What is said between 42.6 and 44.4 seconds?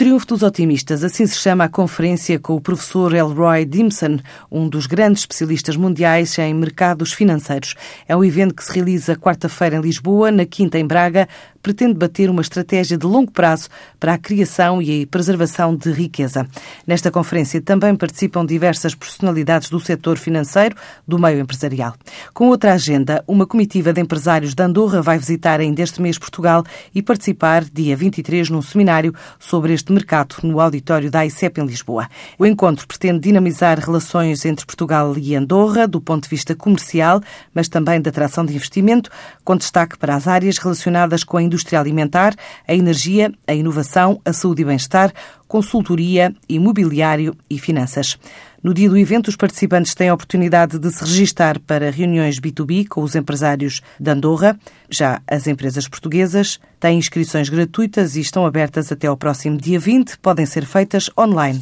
a energia, a inovação, a